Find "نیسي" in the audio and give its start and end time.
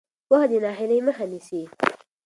1.31-1.61